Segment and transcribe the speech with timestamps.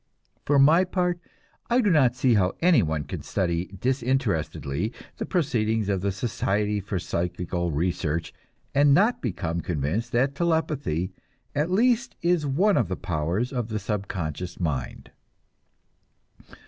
[0.45, 1.19] For my part,
[1.69, 6.79] I do not see how any one can study disinterestedly the proceedings of the Society
[6.79, 8.33] for Psychical Research
[8.73, 11.11] and not become convinced that telepathy
[11.53, 15.11] at least is one of the powers of the subconscious mind.